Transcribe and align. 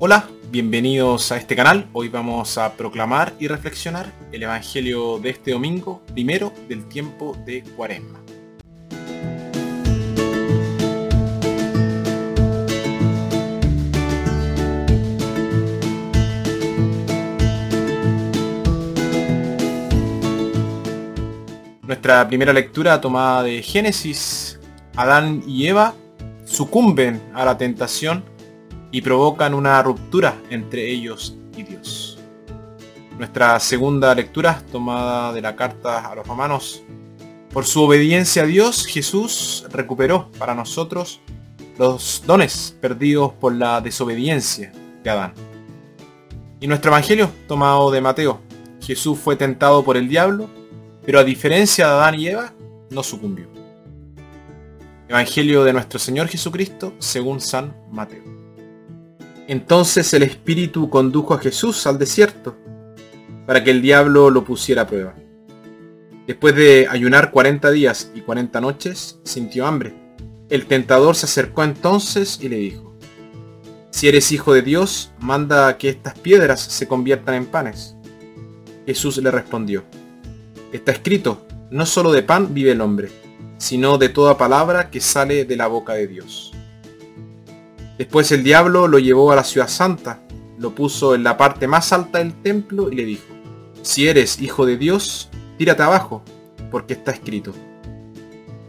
Hola, 0.00 0.28
bienvenidos 0.52 1.32
a 1.32 1.38
este 1.38 1.56
canal. 1.56 1.88
Hoy 1.92 2.08
vamos 2.08 2.56
a 2.56 2.74
proclamar 2.74 3.34
y 3.40 3.48
reflexionar 3.48 4.12
el 4.30 4.44
Evangelio 4.44 5.18
de 5.18 5.30
este 5.30 5.50
domingo, 5.50 6.02
primero 6.14 6.52
del 6.68 6.86
tiempo 6.88 7.36
de 7.44 7.64
Cuaresma. 7.64 8.20
Nuestra 21.82 22.28
primera 22.28 22.52
lectura 22.52 23.00
tomada 23.00 23.42
de 23.42 23.64
Génesis, 23.64 24.60
Adán 24.94 25.42
y 25.44 25.66
Eva 25.66 25.92
sucumben 26.44 27.20
a 27.34 27.44
la 27.44 27.58
tentación 27.58 28.37
y 28.90 29.02
provocan 29.02 29.54
una 29.54 29.82
ruptura 29.82 30.36
entre 30.50 30.90
ellos 30.90 31.36
y 31.56 31.62
Dios. 31.62 32.18
Nuestra 33.18 33.58
segunda 33.58 34.14
lectura, 34.14 34.62
tomada 34.70 35.32
de 35.32 35.42
la 35.42 35.56
carta 35.56 36.10
a 36.10 36.14
los 36.14 36.26
romanos, 36.26 36.82
por 37.52 37.64
su 37.64 37.82
obediencia 37.82 38.42
a 38.42 38.46
Dios, 38.46 38.86
Jesús 38.86 39.66
recuperó 39.70 40.30
para 40.38 40.54
nosotros 40.54 41.20
los 41.78 42.22
dones 42.26 42.76
perdidos 42.80 43.32
por 43.32 43.54
la 43.54 43.80
desobediencia 43.80 44.72
de 45.02 45.10
Adán. 45.10 45.32
Y 46.60 46.66
nuestro 46.66 46.90
Evangelio, 46.90 47.30
tomado 47.46 47.90
de 47.90 48.00
Mateo, 48.00 48.40
Jesús 48.80 49.18
fue 49.18 49.36
tentado 49.36 49.84
por 49.84 49.96
el 49.96 50.08
diablo, 50.08 50.48
pero 51.04 51.18
a 51.18 51.24
diferencia 51.24 51.86
de 51.86 51.92
Adán 51.92 52.14
y 52.16 52.28
Eva, 52.28 52.52
no 52.90 53.02
sucumbió. 53.02 53.48
Evangelio 55.08 55.64
de 55.64 55.72
nuestro 55.72 55.98
Señor 55.98 56.28
Jesucristo 56.28 56.92
según 56.98 57.40
San 57.40 57.74
Mateo. 57.90 58.37
Entonces 59.48 60.12
el 60.12 60.24
Espíritu 60.24 60.90
condujo 60.90 61.32
a 61.32 61.38
Jesús 61.38 61.86
al 61.86 61.98
desierto, 61.98 62.54
para 63.46 63.64
que 63.64 63.70
el 63.70 63.80
diablo 63.80 64.28
lo 64.28 64.44
pusiera 64.44 64.82
a 64.82 64.86
prueba. 64.86 65.14
Después 66.26 66.54
de 66.54 66.86
ayunar 66.86 67.30
40 67.30 67.70
días 67.70 68.12
y 68.14 68.20
40 68.20 68.60
noches, 68.60 69.18
sintió 69.24 69.66
hambre. 69.66 69.94
El 70.50 70.66
tentador 70.66 71.16
se 71.16 71.24
acercó 71.24 71.64
entonces 71.64 72.38
y 72.42 72.50
le 72.50 72.56
dijo, 72.56 72.94
Si 73.90 74.06
eres 74.06 74.32
hijo 74.32 74.52
de 74.52 74.60
Dios, 74.60 75.12
manda 75.18 75.78
que 75.78 75.88
estas 75.88 76.18
piedras 76.18 76.60
se 76.60 76.86
conviertan 76.86 77.34
en 77.36 77.46
panes. 77.46 77.96
Jesús 78.84 79.16
le 79.16 79.30
respondió, 79.30 79.84
Está 80.72 80.92
escrito, 80.92 81.46
no 81.70 81.86
solo 81.86 82.12
de 82.12 82.22
pan 82.22 82.52
vive 82.52 82.72
el 82.72 82.82
hombre, 82.82 83.08
sino 83.56 83.96
de 83.96 84.10
toda 84.10 84.36
palabra 84.36 84.90
que 84.90 85.00
sale 85.00 85.46
de 85.46 85.56
la 85.56 85.68
boca 85.68 85.94
de 85.94 86.06
Dios. 86.06 86.52
Después 87.98 88.30
el 88.30 88.44
diablo 88.44 88.86
lo 88.86 89.00
llevó 89.00 89.32
a 89.32 89.36
la 89.36 89.42
ciudad 89.42 89.66
santa, 89.66 90.22
lo 90.56 90.72
puso 90.72 91.16
en 91.16 91.24
la 91.24 91.36
parte 91.36 91.66
más 91.66 91.92
alta 91.92 92.18
del 92.18 92.32
templo 92.32 92.92
y 92.92 92.94
le 92.94 93.04
dijo, 93.04 93.26
si 93.82 94.06
eres 94.06 94.40
hijo 94.40 94.66
de 94.66 94.76
Dios, 94.76 95.30
tírate 95.56 95.82
abajo, 95.82 96.22
porque 96.70 96.92
está 96.92 97.10
escrito. 97.10 97.52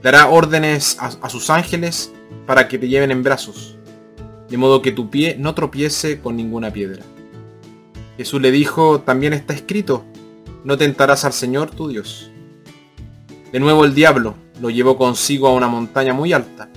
Dará 0.02 0.30
órdenes 0.30 0.98
a, 1.00 1.30
sus 1.30 1.52
ángeles 1.52 2.12
para 2.48 2.68
que 2.68 2.80
te 2.80 2.88
lleven 2.88 3.12
en 3.12 3.22
brazos, 3.22 3.78
de 4.50 4.58
modo 4.58 4.82
que 4.82 4.92
tu 4.92 5.12
pie 5.12 5.36
no 5.38 5.54
tropiece 5.54 6.20
con 6.20 6.36
ninguna 6.36 6.74
piedra. 6.74 7.04
Jesús 8.18 8.42
le 8.42 8.50
dijo, 8.50 9.02
también 9.02 9.34
está 9.34 9.54
escrito, 9.54 10.06
no 10.64 10.76
tentarás 10.76 11.24
al 11.24 11.34
Señor 11.34 11.70
tu 11.70 11.88
Dios. 11.88 12.32
De 13.52 13.60
nuevo 13.60 13.86
el 13.86 13.94
diablo 13.94 14.34
lo 14.60 14.72
llevó 14.72 14.98
consigo 14.98 15.48
a 15.48 15.54
una 15.54 15.68
montaña 15.68 16.14
muy 16.14 16.34
alta 16.34 16.68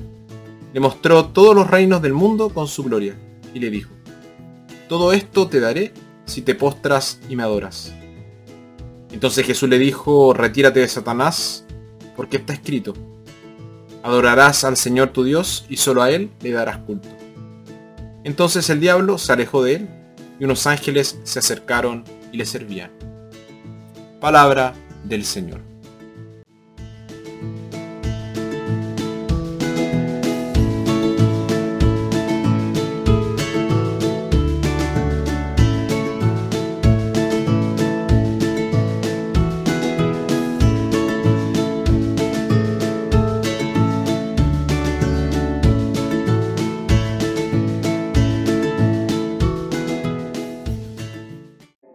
le 0.72 0.80
mostró 0.80 1.26
todos 1.26 1.54
los 1.54 1.70
reinos 1.70 2.02
del 2.02 2.12
mundo 2.12 2.50
con 2.50 2.66
su 2.68 2.84
gloria, 2.84 3.16
y 3.54 3.58
le 3.58 3.70
dijo, 3.70 3.90
Todo 4.88 5.12
esto 5.12 5.48
te 5.48 5.60
daré 5.60 5.92
si 6.24 6.42
te 6.42 6.54
postras 6.54 7.20
y 7.28 7.36
me 7.36 7.42
adoras. 7.42 7.92
Entonces 9.10 9.46
Jesús 9.46 9.68
le 9.68 9.78
dijo, 9.78 10.32
Retírate 10.32 10.80
de 10.80 10.88
Satanás, 10.88 11.66
porque 12.16 12.38
está 12.38 12.52
escrito, 12.52 12.94
Adorarás 14.02 14.64
al 14.64 14.76
Señor 14.76 15.10
tu 15.10 15.24
Dios 15.24 15.64
y 15.68 15.76
solo 15.76 16.02
a 16.02 16.10
Él 16.10 16.30
le 16.40 16.50
darás 16.50 16.78
culto. 16.78 17.08
Entonces 18.24 18.70
el 18.70 18.80
diablo 18.80 19.18
se 19.18 19.32
alejó 19.32 19.62
de 19.62 19.74
él, 19.74 19.88
y 20.38 20.44
unos 20.44 20.66
ángeles 20.66 21.18
se 21.24 21.38
acercaron 21.38 22.04
y 22.32 22.36
le 22.36 22.46
servían. 22.46 22.90
Palabra 24.20 24.74
del 25.04 25.24
Señor. 25.24 25.71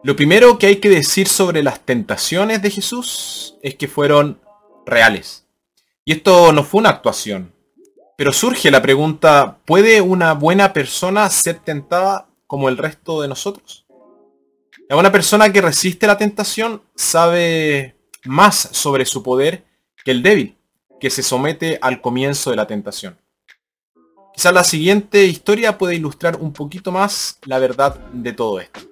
Lo 0.07 0.15
primero 0.15 0.57
que 0.57 0.67
hay 0.67 0.77
que 0.77 0.87
decir 0.87 1.27
sobre 1.27 1.61
las 1.61 1.81
tentaciones 1.81 2.61
de 2.61 2.71
Jesús 2.71 3.57
es 3.61 3.75
que 3.75 3.89
fueron 3.89 4.39
reales. 4.85 5.45
Y 6.05 6.13
esto 6.13 6.53
no 6.53 6.63
fue 6.63 6.79
una 6.79 6.91
actuación. 6.91 7.53
Pero 8.15 8.31
surge 8.31 8.71
la 8.71 8.81
pregunta, 8.81 9.57
¿puede 9.65 9.99
una 9.99 10.31
buena 10.31 10.71
persona 10.71 11.29
ser 11.29 11.59
tentada 11.59 12.29
como 12.47 12.69
el 12.69 12.77
resto 12.77 13.21
de 13.21 13.27
nosotros? 13.27 13.85
La 14.87 14.95
buena 14.95 15.11
persona 15.11 15.51
que 15.51 15.59
resiste 15.59 16.07
la 16.07 16.17
tentación 16.17 16.83
sabe 16.95 17.97
más 18.23 18.69
sobre 18.71 19.03
su 19.03 19.21
poder 19.21 19.65
que 20.05 20.11
el 20.11 20.23
débil, 20.23 20.55
que 21.01 21.09
se 21.09 21.21
somete 21.21 21.79
al 21.81 21.99
comienzo 21.99 22.49
de 22.49 22.55
la 22.55 22.65
tentación. 22.65 23.19
Quizás 24.33 24.53
la 24.53 24.63
siguiente 24.63 25.25
historia 25.25 25.77
puede 25.77 25.95
ilustrar 25.95 26.37
un 26.37 26.53
poquito 26.53 26.93
más 26.93 27.39
la 27.43 27.59
verdad 27.59 27.99
de 28.13 28.31
todo 28.31 28.61
esto. 28.61 28.86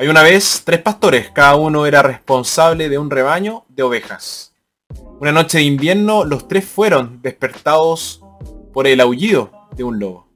Hay 0.00 0.08
una 0.08 0.22
vez 0.22 0.62
tres 0.64 0.80
pastores, 0.80 1.30
cada 1.30 1.56
uno 1.56 1.84
era 1.84 2.00
responsable 2.00 2.88
de 2.88 2.96
un 2.96 3.10
rebaño 3.10 3.66
de 3.68 3.82
ovejas. 3.82 4.54
Una 5.20 5.30
noche 5.30 5.58
de 5.58 5.64
invierno 5.64 6.24
los 6.24 6.48
tres 6.48 6.64
fueron 6.64 7.20
despertados 7.20 8.22
por 8.72 8.86
el 8.86 8.98
aullido 9.02 9.68
de 9.76 9.84
un 9.84 9.98
lobo. 9.98 10.26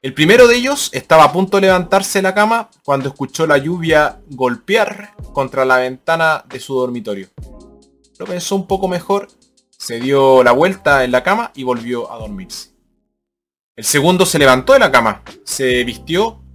El 0.00 0.14
primero 0.14 0.46
de 0.46 0.54
ellos 0.54 0.90
estaba 0.92 1.24
a 1.24 1.32
punto 1.32 1.56
de 1.56 1.62
levantarse 1.62 2.20
de 2.20 2.22
la 2.22 2.36
cama 2.36 2.70
cuando 2.84 3.08
escuchó 3.08 3.48
la 3.48 3.58
lluvia 3.58 4.20
golpear 4.30 5.16
contra 5.32 5.64
la 5.64 5.78
ventana 5.78 6.44
de 6.48 6.60
su 6.60 6.76
dormitorio. 6.76 7.26
Lo 8.16 8.26
pensó 8.26 8.54
un 8.54 8.68
poco 8.68 8.86
mejor, 8.86 9.26
se 9.76 9.98
dio 9.98 10.44
la 10.44 10.52
vuelta 10.52 11.02
en 11.02 11.10
la 11.10 11.24
cama 11.24 11.50
y 11.56 11.64
volvió 11.64 12.12
a 12.12 12.18
dormirse. 12.18 12.70
El 13.74 13.84
segundo 13.84 14.24
se 14.24 14.38
levantó 14.38 14.72
de 14.72 14.78
la 14.78 14.92
cama, 14.92 15.24
se 15.42 15.82
vistió 15.82 16.45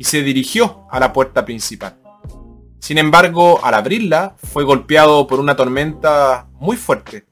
y 0.00 0.04
se 0.04 0.22
dirigió 0.22 0.86
a 0.90 0.98
la 0.98 1.12
puerta 1.12 1.44
principal. 1.44 2.00
Sin 2.78 2.96
embargo, 2.96 3.62
al 3.62 3.74
abrirla, 3.74 4.34
fue 4.42 4.64
golpeado 4.64 5.26
por 5.26 5.38
una 5.40 5.56
tormenta 5.56 6.48
muy 6.54 6.78
fuerte. 6.78 7.26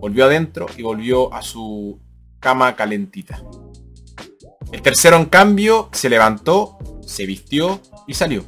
Volvió 0.00 0.24
adentro 0.24 0.66
y 0.76 0.82
volvió 0.82 1.32
a 1.32 1.42
su 1.42 2.00
cama 2.40 2.74
calentita. 2.74 3.40
El 4.72 4.82
tercero, 4.82 5.16
en 5.16 5.26
cambio, 5.26 5.88
se 5.92 6.10
levantó, 6.10 6.76
se 7.06 7.24
vistió 7.24 7.80
y 8.08 8.14
salió. 8.14 8.44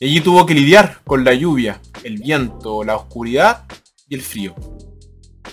Allí 0.00 0.20
tuvo 0.20 0.46
que 0.46 0.54
lidiar 0.54 1.00
con 1.04 1.24
la 1.24 1.34
lluvia, 1.34 1.80
el 2.04 2.18
viento, 2.18 2.84
la 2.84 2.94
oscuridad 2.94 3.64
y 4.08 4.14
el 4.14 4.22
frío. 4.22 4.54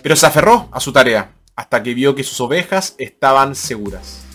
Pero 0.04 0.16
se 0.16 0.28
aferró 0.28 0.70
a 0.72 0.80
su 0.80 0.94
tarea 0.94 1.34
hasta 1.56 1.82
que 1.82 1.96
vio 1.96 2.14
que 2.14 2.24
sus 2.24 2.40
ovejas 2.40 2.94
estaban 3.00 3.56
seguras. 3.56 4.29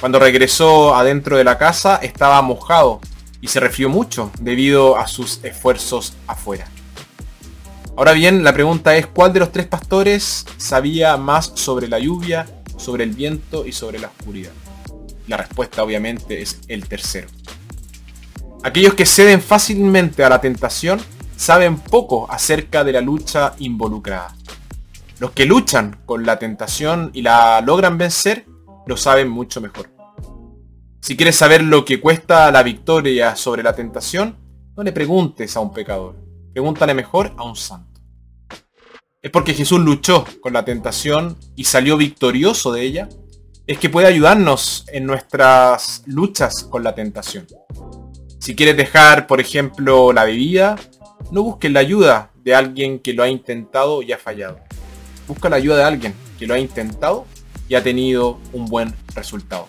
Cuando 0.00 0.20
regresó 0.20 0.94
adentro 0.94 1.36
de 1.36 1.42
la 1.42 1.58
casa 1.58 1.96
estaba 1.96 2.40
mojado 2.40 3.00
y 3.40 3.48
se 3.48 3.58
resfrió 3.58 3.88
mucho 3.88 4.30
debido 4.40 4.96
a 4.96 5.08
sus 5.08 5.42
esfuerzos 5.42 6.14
afuera. 6.28 6.68
Ahora 7.96 8.12
bien, 8.12 8.44
la 8.44 8.52
pregunta 8.52 8.96
es 8.96 9.08
cuál 9.08 9.32
de 9.32 9.40
los 9.40 9.50
tres 9.50 9.66
pastores 9.66 10.46
sabía 10.56 11.16
más 11.16 11.50
sobre 11.56 11.88
la 11.88 11.98
lluvia, 11.98 12.46
sobre 12.76 13.02
el 13.02 13.10
viento 13.10 13.66
y 13.66 13.72
sobre 13.72 13.98
la 13.98 14.06
oscuridad. 14.06 14.52
La 15.26 15.36
respuesta 15.36 15.82
obviamente 15.82 16.42
es 16.42 16.60
el 16.68 16.86
tercero. 16.86 17.26
Aquellos 18.62 18.94
que 18.94 19.04
ceden 19.04 19.42
fácilmente 19.42 20.22
a 20.22 20.28
la 20.28 20.40
tentación 20.40 21.00
saben 21.36 21.76
poco 21.76 22.30
acerca 22.30 22.84
de 22.84 22.92
la 22.92 23.00
lucha 23.00 23.54
involucrada. 23.58 24.36
Los 25.18 25.32
que 25.32 25.44
luchan 25.44 25.98
con 26.06 26.24
la 26.24 26.38
tentación 26.38 27.10
y 27.14 27.22
la 27.22 27.60
logran 27.62 27.98
vencer 27.98 28.46
lo 28.88 28.96
saben 28.96 29.28
mucho 29.28 29.60
mejor. 29.60 29.90
Si 31.02 31.14
quieres 31.14 31.36
saber 31.36 31.62
lo 31.62 31.84
que 31.84 32.00
cuesta 32.00 32.50
la 32.50 32.62
victoria 32.62 33.36
sobre 33.36 33.62
la 33.62 33.74
tentación, 33.74 34.36
no 34.74 34.82
le 34.82 34.92
preguntes 34.92 35.54
a 35.56 35.60
un 35.60 35.74
pecador, 35.74 36.16
pregúntale 36.54 36.94
mejor 36.94 37.34
a 37.36 37.44
un 37.44 37.54
santo. 37.54 38.00
Es 39.20 39.30
porque 39.30 39.52
Jesús 39.52 39.80
luchó 39.80 40.24
con 40.40 40.54
la 40.54 40.64
tentación 40.64 41.36
y 41.54 41.64
salió 41.64 41.98
victorioso 41.98 42.72
de 42.72 42.82
ella, 42.82 43.08
es 43.66 43.78
que 43.78 43.90
puede 43.90 44.06
ayudarnos 44.06 44.86
en 44.88 45.04
nuestras 45.04 46.02
luchas 46.06 46.64
con 46.64 46.82
la 46.82 46.94
tentación. 46.94 47.46
Si 48.38 48.56
quieres 48.56 48.78
dejar, 48.78 49.26
por 49.26 49.38
ejemplo, 49.38 50.14
la 50.14 50.24
bebida, 50.24 50.76
no 51.30 51.42
busques 51.42 51.70
la 51.70 51.80
ayuda 51.80 52.30
de 52.42 52.54
alguien 52.54 53.00
que 53.00 53.12
lo 53.12 53.22
ha 53.22 53.28
intentado 53.28 54.00
y 54.00 54.12
ha 54.12 54.18
fallado. 54.18 54.60
Busca 55.26 55.50
la 55.50 55.56
ayuda 55.56 55.76
de 55.76 55.84
alguien 55.84 56.14
que 56.38 56.46
lo 56.46 56.54
ha 56.54 56.58
intentado 56.58 57.26
y 57.68 57.74
ha 57.74 57.82
tenido 57.82 58.38
un 58.52 58.66
buen 58.66 58.94
resultado. 59.14 59.68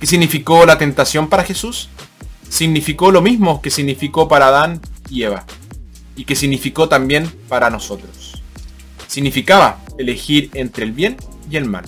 ¿Qué 0.00 0.06
significó 0.06 0.66
la 0.66 0.78
tentación 0.78 1.28
para 1.28 1.44
Jesús? 1.44 1.88
Significó 2.48 3.10
lo 3.10 3.22
mismo 3.22 3.62
que 3.62 3.70
significó 3.70 4.28
para 4.28 4.48
Adán 4.48 4.80
y 5.08 5.22
Eva, 5.22 5.44
y 6.16 6.24
que 6.24 6.36
significó 6.36 6.88
también 6.88 7.30
para 7.48 7.70
nosotros. 7.70 8.42
Significaba 9.06 9.80
elegir 9.98 10.50
entre 10.54 10.84
el 10.84 10.92
bien 10.92 11.16
y 11.50 11.56
el 11.56 11.66
mal, 11.66 11.84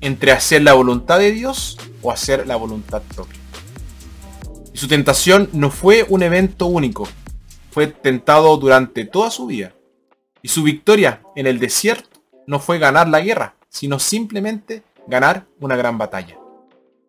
entre 0.00 0.32
hacer 0.32 0.62
la 0.62 0.74
voluntad 0.74 1.18
de 1.18 1.32
Dios 1.32 1.78
o 2.02 2.12
hacer 2.12 2.46
la 2.46 2.56
voluntad 2.56 3.02
propia. 3.14 3.38
Y 4.72 4.78
su 4.78 4.88
tentación 4.88 5.50
no 5.52 5.70
fue 5.70 6.06
un 6.08 6.22
evento 6.22 6.66
único, 6.66 7.08
fue 7.70 7.86
tentado 7.86 8.56
durante 8.56 9.04
toda 9.04 9.30
su 9.30 9.46
vida. 9.46 9.72
Y 10.42 10.48
su 10.48 10.62
victoria 10.62 11.22
en 11.34 11.46
el 11.46 11.58
desierto 11.58 12.22
no 12.46 12.60
fue 12.60 12.78
ganar 12.78 13.08
la 13.08 13.20
guerra, 13.20 13.56
sino 13.68 13.98
simplemente 13.98 14.82
ganar 15.06 15.46
una 15.60 15.76
gran 15.76 15.98
batalla. 15.98 16.38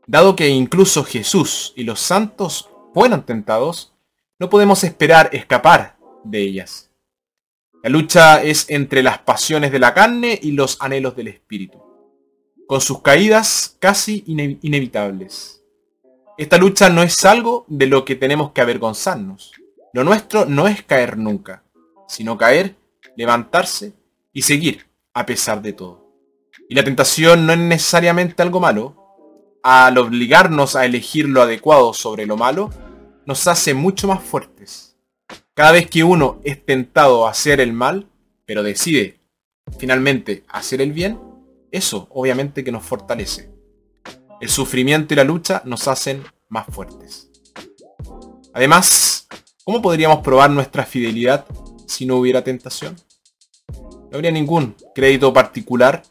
Dado 0.07 0.35
que 0.35 0.49
incluso 0.49 1.03
Jesús 1.03 1.73
y 1.75 1.83
los 1.83 1.99
santos 1.99 2.69
fueron 2.93 3.23
tentados, 3.23 3.93
no 4.39 4.49
podemos 4.49 4.83
esperar 4.83 5.29
escapar 5.33 5.97
de 6.23 6.41
ellas. 6.41 6.89
La 7.83 7.89
lucha 7.89 8.41
es 8.41 8.69
entre 8.69 9.03
las 9.03 9.19
pasiones 9.19 9.71
de 9.71 9.79
la 9.79 9.93
carne 9.93 10.37
y 10.41 10.51
los 10.51 10.77
anhelos 10.81 11.15
del 11.15 11.27
espíritu, 11.29 11.81
con 12.67 12.81
sus 12.81 13.01
caídas 13.01 13.77
casi 13.79 14.23
inevitables. 14.27 15.63
Esta 16.37 16.57
lucha 16.57 16.89
no 16.89 17.03
es 17.03 17.23
algo 17.25 17.65
de 17.67 17.87
lo 17.87 18.03
que 18.03 18.15
tenemos 18.15 18.51
que 18.51 18.61
avergonzarnos. 18.61 19.53
Lo 19.93 20.03
nuestro 20.03 20.45
no 20.45 20.67
es 20.67 20.83
caer 20.83 21.17
nunca, 21.17 21.63
sino 22.07 22.37
caer, 22.37 22.75
levantarse 23.15 23.93
y 24.33 24.41
seguir 24.41 24.87
a 25.13 25.25
pesar 25.25 25.61
de 25.61 25.73
todo. 25.73 25.98
Y 26.71 26.75
la 26.75 26.83
tentación 26.83 27.47
no 27.47 27.53
es 27.53 27.57
necesariamente 27.57 28.43
algo 28.43 28.59
malo. 28.59 28.95
Al 29.63 29.97
obligarnos 29.97 30.75
a 30.75 30.85
elegir 30.85 31.27
lo 31.27 31.41
adecuado 31.41 31.95
sobre 31.95 32.27
lo 32.27 32.37
malo, 32.37 32.69
nos 33.25 33.47
hace 33.47 33.73
mucho 33.73 34.07
más 34.07 34.21
fuertes. 34.21 34.95
Cada 35.55 35.71
vez 35.71 35.89
que 35.89 36.03
uno 36.03 36.39
es 36.43 36.63
tentado 36.63 37.25
a 37.25 37.31
hacer 37.31 37.59
el 37.59 37.73
mal, 37.73 38.07
pero 38.45 38.61
decide 38.61 39.19
finalmente 39.79 40.45
hacer 40.47 40.79
el 40.81 40.93
bien, 40.93 41.19
eso 41.71 42.07
obviamente 42.11 42.63
que 42.63 42.71
nos 42.71 42.85
fortalece. 42.85 43.49
El 44.39 44.49
sufrimiento 44.49 45.15
y 45.15 45.17
la 45.17 45.23
lucha 45.23 45.63
nos 45.65 45.87
hacen 45.87 46.23
más 46.49 46.67
fuertes. 46.67 47.31
Además, 48.53 49.27
¿cómo 49.63 49.81
podríamos 49.81 50.19
probar 50.19 50.51
nuestra 50.51 50.85
fidelidad 50.85 51.47
si 51.87 52.05
no 52.05 52.17
hubiera 52.17 52.43
tentación? 52.43 52.95
No 53.73 54.09
habría 54.13 54.31
ningún 54.31 54.75
crédito 54.93 55.33
particular 55.33 56.03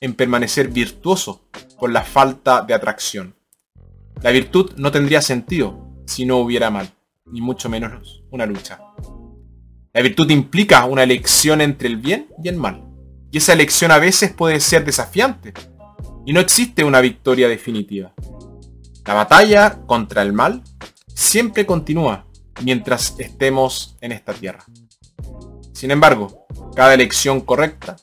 en 0.00 0.14
permanecer 0.14 0.68
virtuoso 0.68 1.48
por 1.78 1.90
la 1.90 2.02
falta 2.02 2.62
de 2.62 2.74
atracción. 2.74 3.34
La 4.22 4.30
virtud 4.30 4.72
no 4.76 4.90
tendría 4.90 5.22
sentido 5.22 5.86
si 6.06 6.24
no 6.24 6.38
hubiera 6.38 6.70
mal, 6.70 6.90
ni 7.26 7.40
mucho 7.40 7.68
menos 7.68 8.22
una 8.30 8.46
lucha. 8.46 8.80
La 9.92 10.02
virtud 10.02 10.30
implica 10.30 10.84
una 10.84 11.02
elección 11.02 11.60
entre 11.60 11.88
el 11.88 11.96
bien 11.96 12.28
y 12.42 12.48
el 12.48 12.56
mal, 12.56 12.84
y 13.30 13.38
esa 13.38 13.52
elección 13.52 13.90
a 13.90 13.98
veces 13.98 14.32
puede 14.32 14.60
ser 14.60 14.84
desafiante, 14.84 15.52
y 16.24 16.32
no 16.32 16.40
existe 16.40 16.84
una 16.84 17.00
victoria 17.00 17.48
definitiva. 17.48 18.12
La 19.04 19.14
batalla 19.14 19.82
contra 19.86 20.22
el 20.22 20.32
mal 20.32 20.62
siempre 21.14 21.64
continúa 21.64 22.26
mientras 22.62 23.14
estemos 23.18 23.96
en 24.00 24.12
esta 24.12 24.34
tierra. 24.34 24.64
Sin 25.72 25.90
embargo, 25.90 26.46
cada 26.74 26.94
elección 26.94 27.40
correcta 27.40 27.96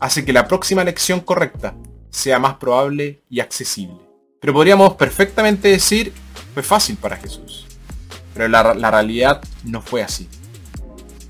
hace 0.00 0.24
que 0.24 0.32
la 0.32 0.48
próxima 0.48 0.82
elección 0.82 1.20
correcta 1.20 1.74
sea 2.10 2.38
más 2.38 2.54
probable 2.54 3.22
y 3.28 3.40
accesible. 3.40 3.96
Pero 4.40 4.54
podríamos 4.54 4.94
perfectamente 4.94 5.68
decir, 5.68 6.12
fue 6.54 6.62
fácil 6.62 6.96
para 6.96 7.16
Jesús. 7.16 7.66
Pero 8.34 8.48
la, 8.48 8.90
realidad 8.90 9.42
no 9.64 9.82
fue 9.82 10.02
así. 10.02 10.28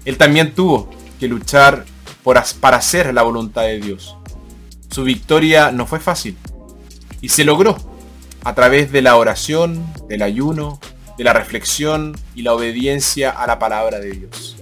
Él 0.05 0.17
también 0.17 0.55
tuvo 0.55 0.89
que 1.19 1.29
luchar 1.29 1.85
para 2.23 2.77
hacer 2.77 3.13
la 3.13 3.23
voluntad 3.23 3.63
de 3.63 3.81
Dios. 3.81 4.17
Su 4.91 5.05
victoria 5.05 5.73
no 5.73 5.87
fue 5.87 5.99
fácil. 5.99 6.37
Y 7.21 7.31
se 7.31 7.45
logró 7.45 7.77
a 8.45 8.55
través 8.55 8.93
de 8.93 9.03
la 9.03 9.17
oración, 9.17 9.85
del 10.09 10.23
ayuno, 10.23 10.81
de 11.19 11.25
la 11.25 11.33
reflexión 11.33 12.17
y 12.35 12.43
la 12.43 12.55
obediencia 12.55 13.31
a 13.31 13.47
la 13.47 13.59
palabra 13.59 13.99
de 13.99 14.13
Dios. 14.13 14.57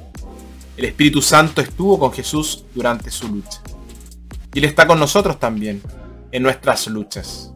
El 0.77 0.87
Espíritu 0.87 1.21
Santo 1.23 1.61
estuvo 1.61 1.99
con 1.99 2.13
Jesús 2.13 2.65
durante 2.75 3.11
su 3.11 3.29
lucha. 3.29 3.61
Y 4.59 4.61
Él 4.61 4.65
está 4.65 4.89
con 4.89 4.99
nosotros 4.99 5.39
también 5.39 5.81
en 6.33 6.43
nuestras 6.43 6.89
luchas. 6.89 7.55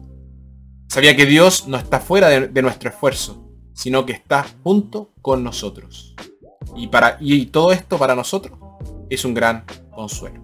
Sabía 0.87 1.17
que 1.17 1.25
Dios 1.25 1.67
no 1.67 1.75
está 1.75 1.99
fuera 1.99 2.29
de, 2.29 2.61
nuestro 2.61 2.91
esfuerzo, 2.91 3.45
sino 3.73 4.05
que 4.05 4.13
está 4.13 4.45
junto 4.63 5.11
con 5.21 5.43
nosotros. 5.43 6.15
Y, 6.77 6.87
para, 6.87 7.17
y 7.19 7.47
todo 7.47 7.73
esto 7.73 7.97
para 7.97 8.15
nosotros 8.15 8.57
es 9.09 9.25
un 9.25 9.33
gran 9.33 9.65
consuelo. 9.93 10.41